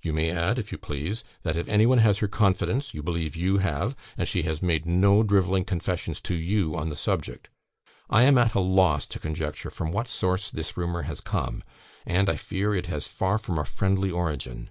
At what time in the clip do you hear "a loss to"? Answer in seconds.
8.54-9.18